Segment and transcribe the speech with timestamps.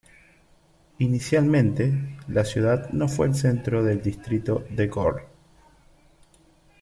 [0.97, 5.25] Inicialmente, la ciudad no fue el centro del Distrito de Gore.